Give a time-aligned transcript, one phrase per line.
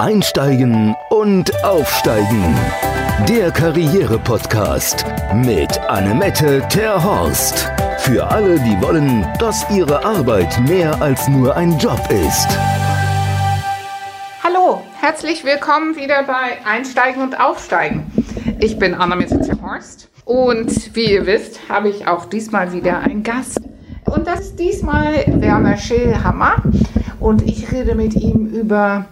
[0.00, 2.56] Einsteigen und Aufsteigen.
[3.28, 7.70] Der Karriere-Podcast mit Annemette Terhorst.
[7.98, 12.48] Für alle, die wollen, dass ihre Arbeit mehr als nur ein Job ist.
[14.42, 18.10] Hallo, herzlich willkommen wieder bei Einsteigen und Aufsteigen.
[18.58, 23.60] Ich bin Annemette Terhorst und wie ihr wisst, habe ich auch diesmal wieder einen Gast.
[24.06, 26.62] Und das ist diesmal Werner Schillhammer
[27.20, 29.04] und ich rede mit ihm über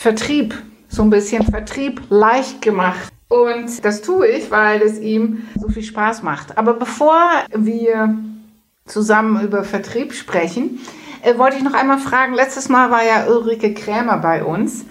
[0.00, 0.54] Vertrieb,
[0.88, 3.12] so ein bisschen Vertrieb leicht gemacht.
[3.28, 6.56] Und das tue ich, weil es ihm so viel Spaß macht.
[6.56, 7.20] Aber bevor
[7.54, 8.14] wir
[8.86, 10.80] zusammen über Vertrieb sprechen,
[11.20, 14.86] äh, wollte ich noch einmal fragen, letztes Mal war ja Ulrike Krämer bei uns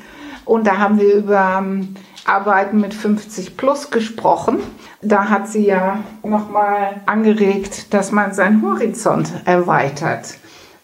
[0.46, 4.60] und da haben wir über ähm, Arbeiten mit 50 plus gesprochen.
[5.02, 10.36] Da hat sie ja nochmal angeregt, dass man seinen Horizont erweitert.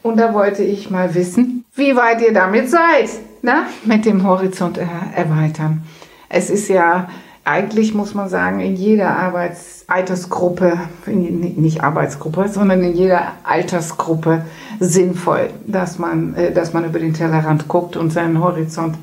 [0.01, 3.09] Und da wollte ich mal wissen, wie weit ihr damit seid
[3.45, 4.80] na, mit dem Horizont
[5.15, 5.84] erweitern.
[6.27, 7.07] Es ist ja
[7.43, 14.43] eigentlich, muss man sagen, in jeder Arbeits Altersgruppe, nicht Arbeitsgruppe, sondern in jeder Altersgruppe
[14.79, 18.98] sinnvoll, dass man, äh, dass man über den Tellerrand guckt und seinen Horizont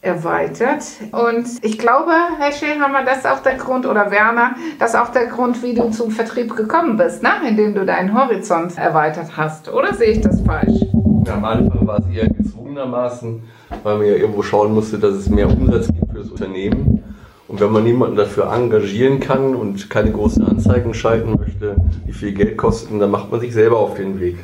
[0.00, 0.84] erweitert.
[1.12, 5.10] Und ich glaube, Herr Schellhammer, das ist auch der Grund, oder Werner, das ist auch
[5.10, 7.30] der Grund, wie du zum Vertrieb gekommen bist, ne?
[7.48, 9.68] indem du deinen Horizont erweitert hast.
[9.72, 10.82] Oder sehe ich das falsch?
[11.30, 13.42] Am Anfang war es eher gezwungenermaßen
[13.82, 17.02] weil man ja irgendwo schauen musste, dass es mehr Umsatz gibt für das Unternehmen.
[17.46, 22.32] Und wenn man niemanden dafür engagieren kann und keine großen Anzeigen schalten möchte, die viel
[22.32, 24.36] Geld kosten, dann macht man sich selber auf den Weg.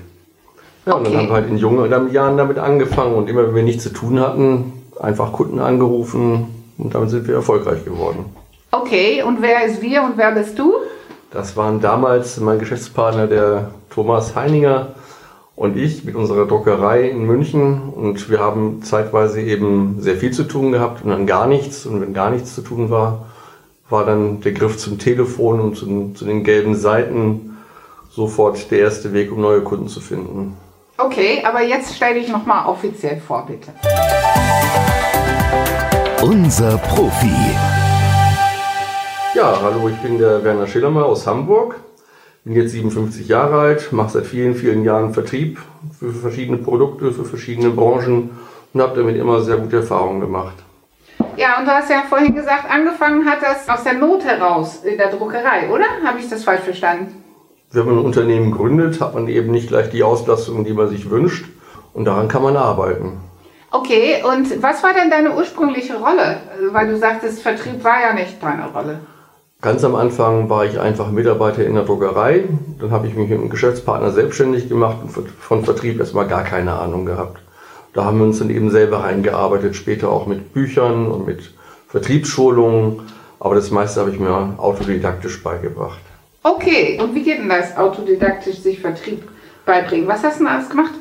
[0.87, 0.99] Ja, okay.
[0.99, 3.83] und dann haben wir halt in jungen Jahren damit angefangen und immer wenn wir nichts
[3.83, 6.47] zu tun hatten, einfach Kunden angerufen
[6.79, 8.25] und damit sind wir erfolgreich geworden.
[8.71, 10.75] Okay, und wer ist wir und wer bist du?
[11.31, 14.89] Das waren damals mein Geschäftspartner, der Thomas Heininger
[15.57, 20.45] und ich mit unserer Druckerei in München und wir haben zeitweise eben sehr viel zu
[20.45, 23.27] tun gehabt und dann gar nichts und wenn gar nichts zu tun war,
[23.89, 27.59] war dann der Griff zum Telefon und zu, zu den gelben Seiten
[28.11, 30.57] sofort der erste Weg, um neue Kunden zu finden.
[30.97, 33.73] Okay, aber jetzt stell dich nochmal offiziell vor, bitte.
[36.23, 37.35] Unser Profi.
[39.35, 41.81] Ja, hallo, ich bin der Werner Schillermer aus Hamburg
[42.45, 45.59] bin jetzt 57 Jahre alt, mache seit vielen, vielen Jahren Vertrieb
[45.99, 48.31] für verschiedene Produkte, für verschiedene Branchen
[48.73, 50.55] und habe damit immer sehr gute Erfahrungen gemacht.
[51.37, 54.99] Ja, und du hast ja vorhin gesagt, angefangen hat das aus der Not heraus in
[54.99, 55.87] der Druckerei, oder?
[56.05, 57.15] Habe ich das falsch verstanden?
[57.73, 61.11] Wenn man ein Unternehmen gründet, hat man eben nicht gleich die Auslastung, die man sich
[61.11, 61.47] wünscht.
[61.93, 63.21] Und daran kann man arbeiten.
[63.71, 66.41] Okay, und was war denn deine ursprüngliche Rolle?
[66.71, 69.01] Weil du sagtest, Vertrieb war ja nicht deine Rolle.
[69.65, 72.45] Ganz am Anfang war ich einfach Mitarbeiter in der Druckerei.
[72.79, 76.75] Dann habe ich mich mit einem Geschäftspartner selbstständig gemacht und von Vertrieb erstmal gar keine
[76.75, 77.41] Ahnung gehabt.
[77.95, 81.55] Da haben wir uns dann eben selber reingearbeitet, später auch mit Büchern und mit
[81.89, 83.05] Vertriebsschulungen.
[83.41, 86.01] Aber das meiste habe ich mir autodidaktisch beigebracht.
[86.43, 89.23] Okay, und wie geht denn das, autodidaktisch sich Vertrieb
[89.65, 90.07] beibringen?
[90.07, 90.93] Was hast du denn alles gemacht?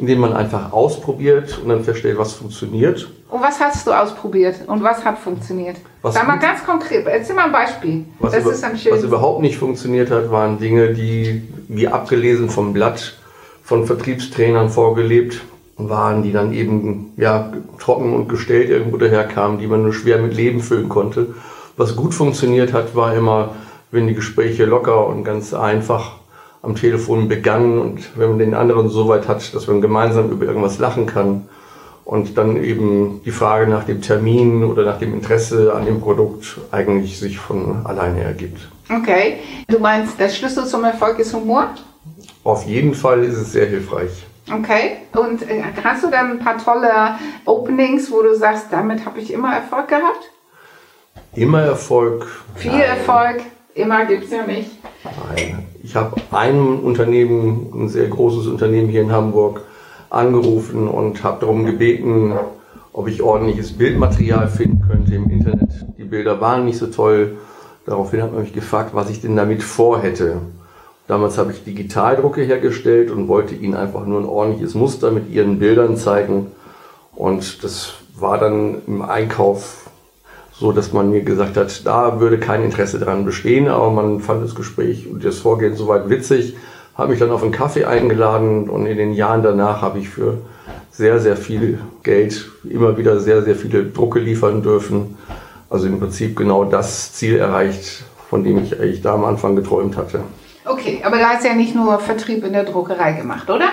[0.00, 3.08] Indem man einfach ausprobiert und dann versteht, was funktioniert.
[3.28, 5.76] Und was hast du ausprobiert und was hat funktioniert?
[6.00, 8.06] Was Sag mal ganz konkret, erzähl mal ein Beispiel.
[8.18, 13.18] Was, über, was überhaupt nicht funktioniert hat, waren Dinge, die wie abgelesen vom Blatt
[13.62, 15.42] von Vertriebstrainern vorgelebt
[15.76, 20.34] waren, die dann eben ja, trocken und gestellt irgendwo daherkamen, die man nur schwer mit
[20.34, 21.34] Leben füllen konnte.
[21.76, 23.54] Was gut funktioniert hat, war immer,
[23.90, 26.19] wenn die Gespräche locker und ganz einfach
[26.62, 30.46] am Telefon begann und wenn man den anderen so weit hat, dass man gemeinsam über
[30.46, 31.48] irgendwas lachen kann
[32.04, 36.58] und dann eben die Frage nach dem Termin oder nach dem Interesse an dem Produkt
[36.70, 38.68] eigentlich sich von alleine ergibt.
[38.90, 39.38] Okay,
[39.68, 41.68] du meinst, der Schlüssel zum Erfolg ist Humor?
[42.44, 44.10] Auf jeden Fall ist es sehr hilfreich.
[44.52, 46.90] Okay, und äh, hast du dann ein paar tolle
[47.44, 50.30] Openings, wo du sagst, damit habe ich immer Erfolg gehabt?
[51.34, 52.26] Immer Erfolg?
[52.56, 52.80] Viel Nein.
[52.80, 53.42] Erfolg?
[53.74, 54.70] Immer gibt es ja nicht.
[55.04, 55.69] Nein.
[55.82, 59.62] Ich habe ein Unternehmen, ein sehr großes Unternehmen hier in Hamburg,
[60.10, 62.34] angerufen und habe darum gebeten,
[62.92, 65.70] ob ich ordentliches Bildmaterial finden könnte im Internet.
[65.96, 67.38] Die Bilder waren nicht so toll.
[67.86, 70.38] Daraufhin hat man mich gefragt, was ich denn damit vorhätte.
[71.06, 75.58] Damals habe ich Digitaldrucke hergestellt und wollte ihnen einfach nur ein ordentliches Muster mit ihren
[75.58, 76.48] Bildern zeigen.
[77.16, 79.79] Und das war dann im Einkauf
[80.60, 84.44] so dass man mir gesagt hat, da würde kein Interesse daran bestehen, aber man fand
[84.44, 86.54] das Gespräch und das Vorgehen soweit witzig,
[86.94, 90.36] hat mich dann auf einen Kaffee eingeladen und in den Jahren danach habe ich für
[90.90, 95.16] sehr, sehr viel Geld immer wieder sehr, sehr viele Drucke liefern dürfen.
[95.70, 99.96] Also im Prinzip genau das Ziel erreicht, von dem ich eigentlich da am Anfang geträumt
[99.96, 100.20] hatte.
[100.66, 103.70] Okay, aber du hast ja nicht nur Vertrieb in der Druckerei gemacht, oder?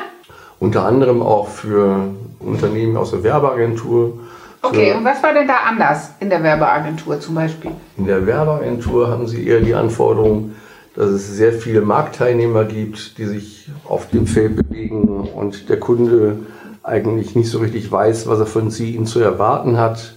[0.62, 2.00] Unter anderem auch für
[2.40, 4.20] Unternehmen aus der Werbeagentur
[4.62, 7.72] Okay, und was war denn da anders in der Werbeagentur zum Beispiel?
[7.98, 10.56] In der Werbeagentur haben sie eher die Anforderung,
[10.96, 16.40] dass es sehr viele Marktteilnehmer gibt, die sich auf dem Feld bewegen und der Kunde
[16.82, 20.16] eigentlich nicht so richtig weiß, was er von sie ihm zu erwarten hat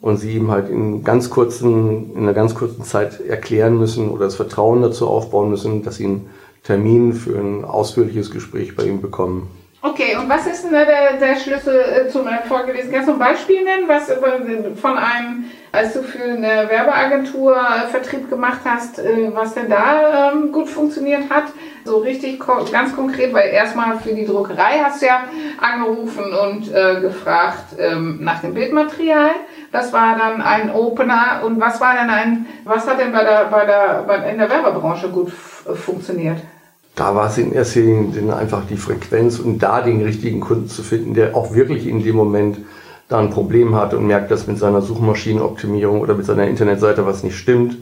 [0.00, 4.26] und sie ihm halt in ganz kurzen, in einer ganz kurzen Zeit erklären müssen oder
[4.26, 6.30] das Vertrauen dazu aufbauen müssen, dass sie einen
[6.64, 9.48] Termin für ein ausführliches Gespräch bei ihm bekommen.
[9.82, 12.92] Okay, und was ist denn da der, der Schlüssel äh, zum Erfolg gewesen?
[12.92, 14.12] Kannst du ein Beispiel nennen, was
[14.78, 17.56] von einem, als du für eine Werbeagentur
[17.90, 21.44] Vertrieb gemacht hast, äh, was denn da ähm, gut funktioniert hat?
[21.86, 25.24] So richtig ganz konkret, weil erstmal für die Druckerei hast du ja
[25.58, 29.30] angerufen und äh, gefragt ähm, nach dem Bildmaterial.
[29.72, 31.40] Das war dann ein Opener.
[31.42, 34.50] Und was war denn ein, was hat denn bei der, bei der, bei, in der
[34.50, 36.36] Werbebranche gut funktioniert?
[37.00, 40.82] Da war es in erster Linie einfach die Frequenz und da den richtigen Kunden zu
[40.82, 42.58] finden, der auch wirklich in dem Moment
[43.08, 47.22] da ein Problem hat und merkt, dass mit seiner Suchmaschinenoptimierung oder mit seiner Internetseite was
[47.22, 47.78] nicht stimmt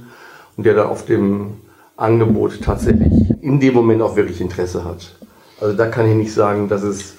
[0.56, 1.56] und der da auf dem
[1.96, 3.12] Angebot tatsächlich
[3.42, 5.16] in dem Moment auch wirklich Interesse hat.
[5.60, 7.14] Also da kann ich nicht sagen, dass es.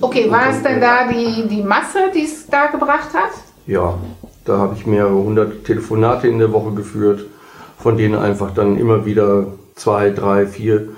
[0.00, 3.32] Okay, war es denn da die, die Masse, die es da gebracht hat?
[3.66, 3.98] Ja,
[4.44, 7.26] da habe ich mehrere hundert Telefonate in der Woche geführt,
[7.76, 10.90] von denen einfach dann immer wieder zwei, drei, vier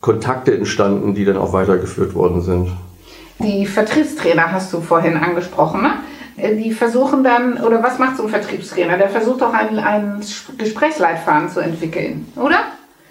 [0.00, 2.70] Kontakte entstanden, die dann auch weitergeführt worden sind.
[3.40, 5.92] Die Vertriebstrainer hast du vorhin angesprochen, ne?
[6.56, 8.96] Die versuchen dann, oder was macht so ein Vertriebstrainer?
[8.96, 10.20] Der versucht auch einen, einen
[10.56, 12.58] Gesprächsleitfaden zu entwickeln, oder?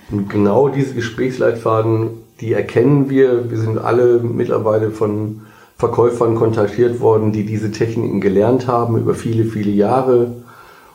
[0.10, 3.51] Und genau diese Gesprächsleitfaden, die erkennen wir.
[3.51, 5.42] Wir sind alle mittlerweile von
[5.78, 10.31] Verkäufern kontaktiert worden, die diese Techniken gelernt haben über viele, viele Jahre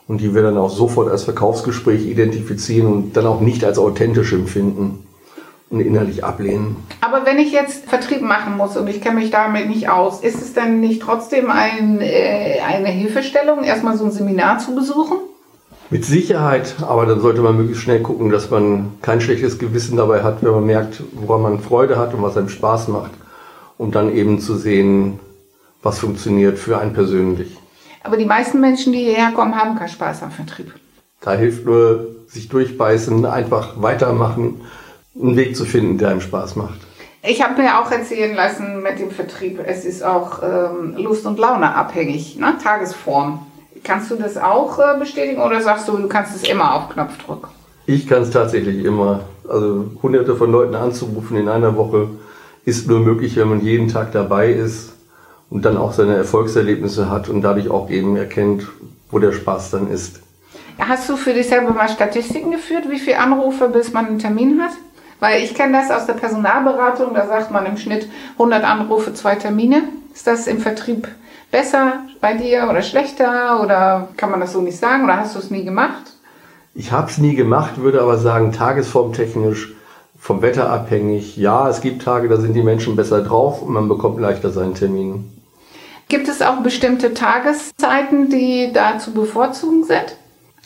[0.09, 4.33] und die wir dann auch sofort als Verkaufsgespräch identifizieren und dann auch nicht als authentisch
[4.33, 5.05] empfinden
[5.73, 6.77] und innerlich ablehnen.
[7.01, 10.41] Aber wenn ich jetzt Vertrieb machen muss und ich kenne mich damit nicht aus, ist
[10.43, 15.17] es dann nicht trotzdem ein, äh, eine Hilfestellung, erstmal so ein Seminar zu besuchen?
[15.89, 20.23] Mit Sicherheit, aber dann sollte man möglichst schnell gucken, dass man kein schlechtes Gewissen dabei
[20.23, 23.13] hat, wenn man merkt, woran man Freude hat und was einem Spaß macht,
[23.79, 25.21] um dann eben zu sehen,
[25.83, 27.59] was funktioniert für einen persönlich.
[28.05, 30.73] Aber die meisten Menschen, die hierher kommen, haben keinen Spaß am Vertrieb.
[31.23, 34.61] Da hilft nur sich durchbeißen, einfach weitermachen
[35.21, 36.81] einen Weg zu finden, der einem Spaß macht.
[37.25, 41.39] Ich habe mir auch erzählen lassen mit dem Vertrieb, es ist auch ähm, Lust und
[41.39, 42.55] Laune abhängig, ne?
[42.63, 43.47] Tagesform.
[43.85, 47.49] Kannst du das auch äh, bestätigen oder sagst du, du kannst es immer auf Knopfdruck?
[47.87, 49.21] Ich kann es tatsächlich immer.
[49.49, 52.09] Also hunderte von Leuten anzurufen in einer Woche
[52.65, 54.93] ist nur möglich, wenn man jeden Tag dabei ist
[55.51, 58.67] und dann auch seine Erfolgserlebnisse hat und dadurch auch eben erkennt,
[59.11, 60.21] wo der Spaß dann ist.
[60.79, 64.61] Hast du für dich selber mal Statistiken geführt, wie viele Anrufe, bis man einen Termin
[64.61, 64.73] hat?
[65.23, 69.37] Weil ich kenne das aus der Personalberatung, da sagt man im Schnitt 100 Anrufe, zwei
[69.37, 69.85] Termine.
[70.13, 71.07] Ist das im Vertrieb
[71.53, 75.39] besser bei dir oder schlechter oder kann man das so nicht sagen oder hast du
[75.39, 76.15] es nie gemacht?
[76.75, 79.75] Ich habe es nie gemacht, würde aber sagen, tagesformtechnisch,
[80.19, 81.37] vom Wetter abhängig.
[81.37, 84.75] Ja, es gibt Tage, da sind die Menschen besser drauf und man bekommt leichter seinen
[84.75, 85.31] Termin.
[86.09, 90.17] Gibt es auch bestimmte Tageszeiten, die da zu bevorzugen sind?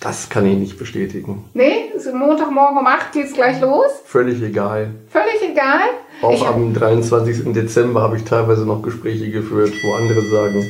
[0.00, 1.44] Das kann ich nicht bestätigen.
[1.54, 3.86] Nee, ist Montagmorgen um 8 geht's gleich los?
[4.04, 4.90] Völlig egal.
[5.08, 5.88] Völlig egal?
[6.20, 7.52] Auch ich am 23.
[7.52, 10.64] Dezember habe ich teilweise noch Gespräche geführt, wo andere sagen,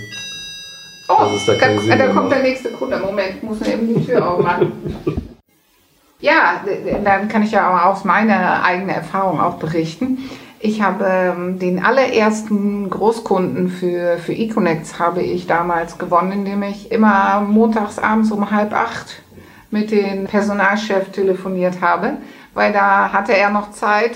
[1.09, 1.15] oh,
[1.47, 2.99] da, da, da kommt der nächste Kunde.
[2.99, 4.73] Moment, muss man eben die Tür aufmachen.
[6.21, 6.65] ja,
[7.05, 10.19] dann kann ich ja auch aus meiner eigenen Erfahrung auch berichten.
[10.59, 16.91] Ich habe ähm, den allerersten Großkunden für, für eConnects habe ich damals gewonnen, indem ich
[16.91, 19.23] immer montags abends um halb acht
[19.71, 22.13] mit dem Personalchef telefoniert habe,
[22.55, 24.13] weil da hatte er noch Zeit,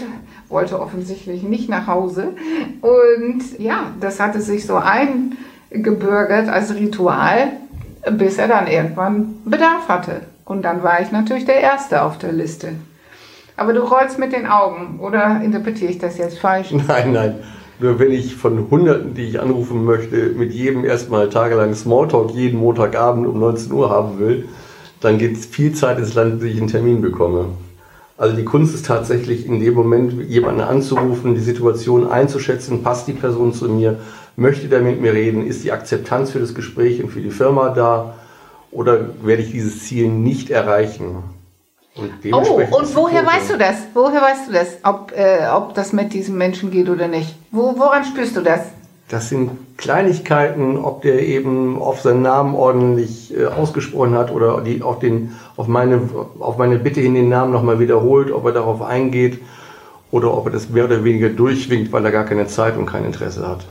[0.48, 2.28] wollte offensichtlich nicht nach Hause.
[2.80, 7.52] Und ja, das hatte sich so eingebürgert als Ritual,
[8.10, 10.22] bis er dann irgendwann Bedarf hatte.
[10.46, 12.72] Und dann war ich natürlich der Erste auf der Liste.
[13.60, 16.70] Aber du rollst mit den Augen, oder interpretiere ich das jetzt falsch?
[16.88, 17.34] Nein, nein.
[17.78, 22.58] Nur wenn ich von Hunderten, die ich anrufen möchte, mit jedem erstmal tagelang Smalltalk jeden
[22.58, 24.48] Montagabend um 19 Uhr haben will,
[25.02, 27.48] dann geht es viel Zeit ins Land, bis ich einen Termin bekomme.
[28.16, 33.12] Also die Kunst ist tatsächlich in dem Moment, jemanden anzurufen, die Situation einzuschätzen, passt die
[33.12, 33.98] Person zu mir,
[34.36, 37.68] möchte der mit mir reden, ist die Akzeptanz für das Gespräch und für die Firma
[37.68, 38.14] da
[38.70, 41.39] oder werde ich dieses Ziel nicht erreichen?
[42.00, 43.76] Und oh, und woher weißt du das?
[43.94, 47.36] Woher weißt du das, ob, äh, ob das mit diesem Menschen geht oder nicht?
[47.50, 48.60] Wo, woran spürst du das?
[49.08, 54.82] Das sind Kleinigkeiten, ob der eben auf seinen Namen ordentlich äh, ausgesprochen hat oder die,
[54.82, 56.00] auf, den, auf, meine,
[56.38, 59.40] auf meine Bitte hin den Namen nochmal wiederholt, ob er darauf eingeht
[60.12, 63.04] oder ob er das mehr oder weniger durchwinkt, weil er gar keine Zeit und kein
[63.04, 63.66] Interesse hat.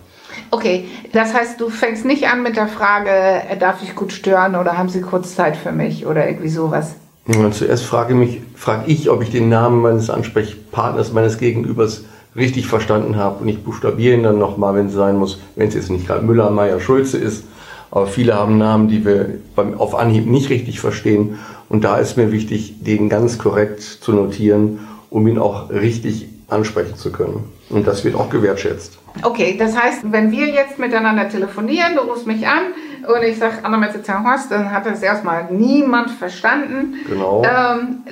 [0.51, 4.55] Okay, das heißt, du fängst nicht an mit der Frage, äh, darf ich gut stören
[4.55, 6.95] oder haben Sie kurz Zeit für mich oder irgendwie sowas?
[7.31, 12.05] Ja, zuerst frage, mich, frage ich, ob ich den Namen meines Ansprechpartners, meines Gegenübers
[12.35, 15.75] richtig verstanden habe und ich buchstabiere ihn dann nochmal, wenn es sein muss, wenn es
[15.75, 17.43] jetzt nicht gerade Müller, Meier, Schulze ist.
[17.91, 21.37] Aber viele haben Namen, die wir beim, auf Anhieb nicht richtig verstehen.
[21.69, 24.79] Und da ist mir wichtig, den ganz korrekt zu notieren,
[25.11, 27.43] um ihn auch richtig ansprechen zu können.
[27.69, 28.97] Und das wird auch gewertschätzt.
[29.21, 32.73] Okay, das heißt, wenn wir jetzt miteinander telefonieren, du rufst mich an
[33.07, 33.81] und ich sage Anna
[34.23, 36.95] Horst, dann hat das erstmal niemand verstanden.
[37.07, 37.43] Genau.
[37.43, 38.03] Ähm,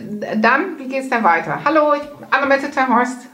[0.41, 1.59] dann, wie geht es denn weiter?
[1.65, 1.93] Hallo,
[2.31, 3.27] Anna Horst.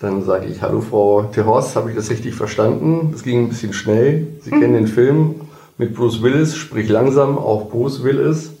[0.00, 3.10] Dann sage ich, hallo Frau Terhorst, habe ich das richtig verstanden?
[3.12, 4.26] Das ging ein bisschen schnell.
[4.42, 4.60] Sie mhm.
[4.60, 5.40] kennen den Film
[5.78, 8.53] mit Bruce Willis, sprich langsam, auch Bruce Willis.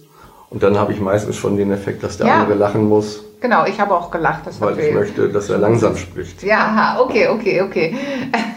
[0.54, 2.34] Und dann habe ich meistens schon den Effekt, dass der ja.
[2.34, 3.24] andere lachen muss.
[3.40, 4.46] Genau, ich habe auch gelacht.
[4.46, 6.44] Das weil ich möchte, dass er langsam spricht.
[6.44, 7.96] Ja, okay, okay, okay.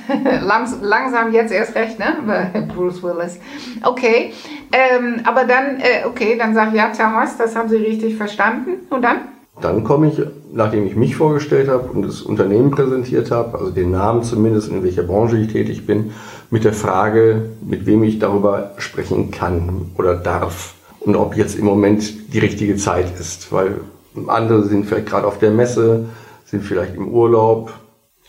[0.46, 2.68] Langs langsam jetzt erst recht, ne?
[2.74, 3.39] Bruce Willis.
[3.82, 4.32] Okay,
[4.72, 8.86] ähm, aber dann, äh, okay, dann sag ich, ja, Thomas, das haben Sie richtig verstanden.
[8.92, 9.18] Und dann?
[9.60, 10.22] Dann komme ich,
[10.54, 14.84] nachdem ich mich vorgestellt habe und das Unternehmen präsentiert habe, also den Namen zumindest, in
[14.84, 16.12] welcher Branche ich tätig bin,
[16.51, 20.75] mit der Frage, mit wem ich darüber sprechen kann oder darf
[21.07, 23.79] und ob jetzt im Moment die richtige Zeit ist, weil
[24.27, 26.05] andere sind vielleicht gerade auf der Messe,
[26.45, 27.71] sind vielleicht im Urlaub.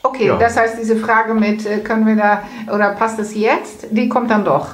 [0.04, 0.36] Okay, ja.
[0.38, 4.30] das heißt, diese Frage mit, äh, können wir da oder passt es jetzt, die kommt
[4.30, 4.68] dann doch.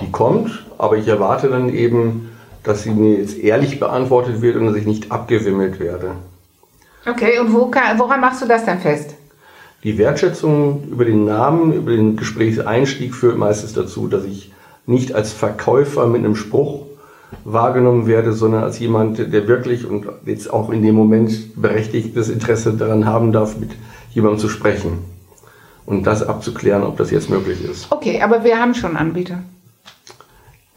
[0.00, 2.32] Die kommt, aber ich erwarte dann eben,
[2.64, 6.16] dass sie mir jetzt ehrlich beantwortet wird und dass ich nicht abgewimmelt werde.
[7.08, 9.14] Okay, und wo kann, woran machst du das dann fest?
[9.84, 14.52] Die Wertschätzung über den Namen, über den Gesprächseinstieg führt meistens dazu, dass ich
[14.84, 16.85] nicht als Verkäufer mit einem Spruch
[17.44, 22.72] wahrgenommen werde, sondern als jemand, der wirklich und jetzt auch in dem Moment berechtigtes Interesse
[22.72, 23.70] daran haben darf, mit
[24.10, 24.98] jemandem zu sprechen
[25.86, 27.90] und das abzuklären, ob das jetzt möglich ist.
[27.90, 29.38] Okay, aber wir haben schon Anbieter.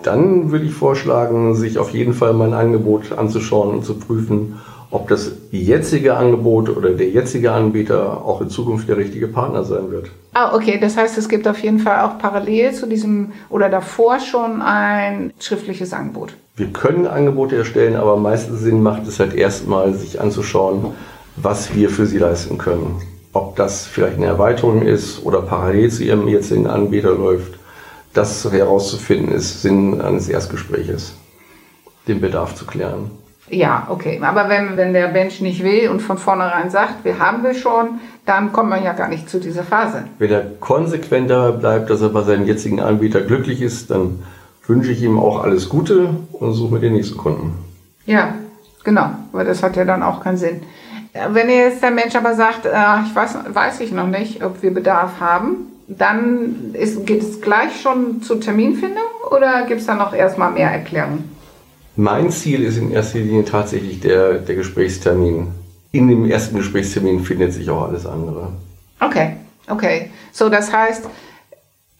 [0.04, 4.60] Dann würde ich vorschlagen, sich auf jeden Fall mein Angebot anzuschauen und zu prüfen,
[4.92, 9.92] ob das jetzige Angebot oder der jetzige Anbieter auch in Zukunft der richtige Partner sein
[9.92, 10.10] wird.
[10.34, 10.80] Ah, okay.
[10.82, 15.32] Das heißt, es gibt auf jeden Fall auch parallel zu diesem oder davor schon ein
[15.40, 16.34] schriftliches Angebot.
[16.56, 20.94] Wir können Angebote erstellen, aber am meisten Sinn macht es halt erstmal, sich anzuschauen,
[21.36, 23.02] was wir für sie leisten können.
[23.32, 27.60] Ob das vielleicht eine Erweiterung ist oder parallel zu ihrem jetzigen Anbieter läuft
[28.14, 31.14] das herauszufinden ist Sinn eines Erstgespräches,
[32.08, 33.12] den Bedarf zu klären.
[33.50, 34.20] Ja, okay.
[34.22, 38.00] Aber wenn, wenn der Mensch nicht will und von vornherein sagt, wir haben wir schon,
[38.26, 40.04] dann kommt man ja gar nicht zu dieser Phase.
[40.20, 44.24] Wenn er konsequenter bleibt, dass er bei seinem jetzigen Anbieter glücklich ist, dann
[44.68, 47.58] wünsche ich ihm auch alles Gute und suche mir den nächsten Kunden.
[48.06, 48.36] Ja,
[48.84, 49.10] genau.
[49.32, 50.62] Weil das hat ja dann auch keinen Sinn.
[51.32, 52.70] Wenn jetzt der Mensch aber sagt, äh,
[53.06, 57.82] ich weiß, weiß ich noch nicht, ob wir Bedarf haben, dann ist, geht es gleich
[57.82, 61.39] schon zur Terminfindung oder gibt es da noch erstmal mehr Erklärungen?
[62.00, 65.50] Mein Ziel ist in erster Linie tatsächlich der, der Gesprächstermin.
[65.92, 68.54] In dem ersten Gesprächstermin findet sich auch alles andere.
[69.02, 69.36] Okay,
[69.68, 70.10] okay.
[70.32, 71.10] So, das heißt,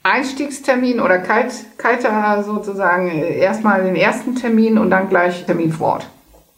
[0.04, 6.08] Einstiegstermin oder kalt, kalter sozusagen erstmal den ersten Termin und dann gleich Termin vor Ort.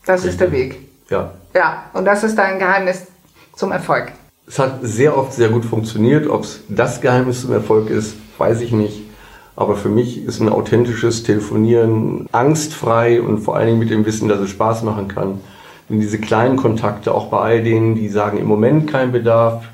[0.05, 0.31] Das Richtig.
[0.33, 0.77] ist der Weg.
[1.10, 1.31] Ja.
[1.55, 3.07] Ja, und das ist dein Geheimnis
[3.55, 4.12] zum Erfolg.
[4.48, 6.27] Es hat sehr oft sehr gut funktioniert.
[6.27, 9.01] Ob es das Geheimnis zum Erfolg ist, weiß ich nicht.
[9.55, 14.29] Aber für mich ist ein authentisches Telefonieren angstfrei und vor allen Dingen mit dem Wissen,
[14.29, 15.39] dass es Spaß machen kann.
[15.89, 19.65] Denn diese kleinen Kontakte, auch bei all denen, die sagen, im Moment kein Bedarf,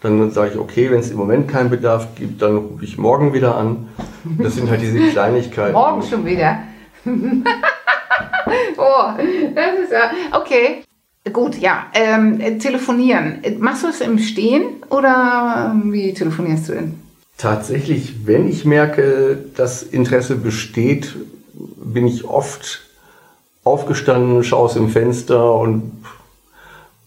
[0.00, 3.34] dann sage ich, okay, wenn es im Moment keinen Bedarf gibt, dann rufe ich morgen
[3.34, 3.88] wieder an.
[4.38, 5.72] Das sind halt diese Kleinigkeiten.
[5.72, 6.60] Morgen schon wieder.
[8.76, 9.02] oh,
[9.54, 10.84] das ist ja, okay.
[11.32, 11.86] Gut, ja.
[11.92, 13.42] Ähm, telefonieren.
[13.58, 17.07] Machst du es im Stehen oder wie telefonierst du denn?
[17.38, 21.14] Tatsächlich, wenn ich merke, dass Interesse besteht,
[21.54, 22.82] bin ich oft
[23.62, 25.92] aufgestanden, schaue aus dem Fenster und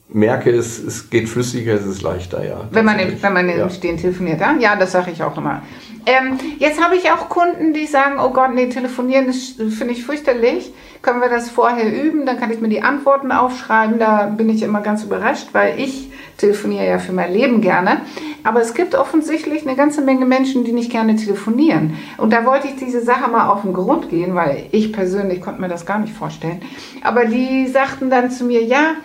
[0.07, 2.61] merke, es, es geht flüssiger, es ist leichter, ja.
[2.71, 3.69] Wenn man, im, wenn man im ja.
[3.69, 4.55] Stehen telefoniert, ja?
[4.57, 5.61] Ja, das sage ich auch immer.
[6.05, 10.73] Ähm, jetzt habe ich auch Kunden, die sagen, oh Gott, nee, telefonieren, finde ich fürchterlich.
[11.01, 12.25] Können wir das vorher üben?
[12.25, 13.99] Dann kann ich mir die Antworten aufschreiben.
[13.99, 18.01] Da bin ich immer ganz überrascht, weil ich telefoniere ja für mein Leben gerne.
[18.43, 21.95] Aber es gibt offensichtlich eine ganze Menge Menschen, die nicht gerne telefonieren.
[22.17, 25.61] Und da wollte ich diese Sache mal auf den Grund gehen, weil ich persönlich konnte
[25.61, 26.61] mir das gar nicht vorstellen.
[27.03, 28.95] Aber die sagten dann zu mir, ja,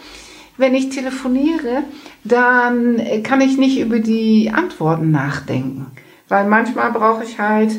[0.56, 1.82] wenn ich telefoniere,
[2.24, 5.86] dann kann ich nicht über die Antworten nachdenken.
[6.28, 7.72] Weil manchmal brauche ich halt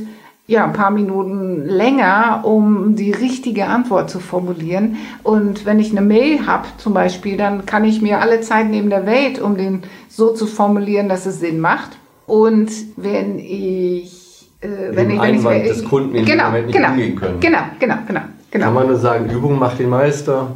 [0.48, 4.96] ja, ein paar Minuten länger, um die richtige Antwort zu formulieren.
[5.22, 8.90] Und wenn ich eine Mail habe zum Beispiel, dann kann ich mir alle Zeit nehmen
[8.90, 11.98] der Welt, um den so zu formulieren, dass es Sinn macht.
[12.26, 16.76] Und wenn ich äh, Dem ich, Einwand ich, des Kunden in dem genau, Moment nicht
[16.76, 17.40] genau, umgehen können.
[17.42, 18.66] Genau, genau, genau, genau.
[18.66, 20.48] Kann man nur sagen, Übung macht den Meister.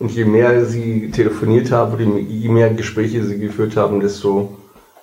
[0.00, 4.57] Und je mehr Sie telefoniert haben, oder je mehr Gespräche Sie geführt haben, desto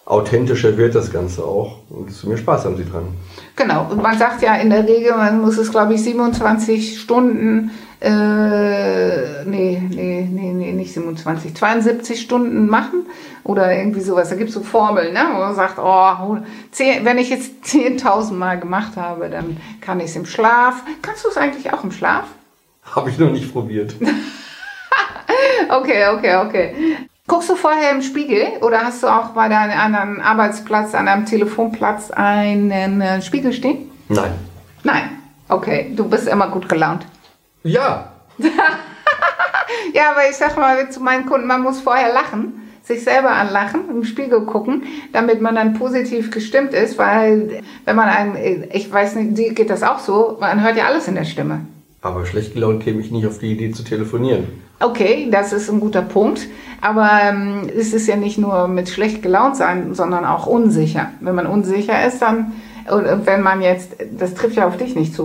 [0.06, 1.80] authentischer wird das Ganze auch.
[1.90, 3.08] Und desto mehr Spaß haben Sie dran.
[3.56, 7.72] Genau, und man sagt ja in der Regel, man muss es, glaube ich, 27 Stunden,
[8.02, 13.06] äh, nee, nee, nee, nee, nicht 27, 72 Stunden machen
[13.44, 14.30] oder irgendwie sowas.
[14.30, 15.22] Da gibt es so Formeln, ne?
[15.34, 16.38] wo man sagt, oh,
[16.72, 20.84] 10, wenn ich jetzt 10.000 Mal gemacht habe, dann kann ich es im Schlaf.
[21.02, 22.26] Kannst du es eigentlich auch im Schlaf?
[22.84, 23.96] Habe ich noch nicht probiert.
[25.70, 26.76] okay, okay, okay.
[27.28, 31.26] Guckst du vorher im Spiegel oder hast du auch bei deinem anderen Arbeitsplatz, an einem
[31.26, 33.90] Telefonplatz einen äh, Spiegel stehen?
[34.10, 34.32] Nein.
[34.84, 35.10] Nein.
[35.50, 37.08] Okay, du bist immer gut gelaunt.
[37.64, 38.12] Ja.
[39.94, 43.90] ja, aber ich sag mal zu meinen Kunden, man muss vorher lachen, sich selber anlachen,
[43.90, 49.16] im Spiegel gucken, damit man dann positiv gestimmt ist, weil wenn man ein, ich weiß
[49.16, 51.62] nicht, dir geht das auch so, man hört ja alles in der Stimme.
[52.06, 54.46] Aber schlecht gelaunt käme ich nicht auf die Idee zu telefonieren.
[54.80, 56.48] Okay, das ist ein guter Punkt.
[56.80, 61.10] Aber ähm, es ist ja nicht nur mit schlecht gelaunt sein, sondern auch unsicher.
[61.20, 62.52] Wenn man unsicher ist, dann,
[62.92, 65.24] und wenn man jetzt, das trifft ja auf dich nicht zu.